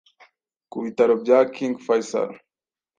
ku 0.71 0.77
bitaro 0.83 1.13
bya 1.23 1.39
King 1.53 1.75
Faisal 1.85 2.29